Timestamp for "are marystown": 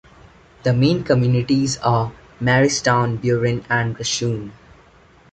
1.77-3.19